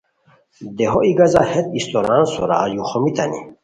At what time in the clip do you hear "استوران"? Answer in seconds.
1.77-2.23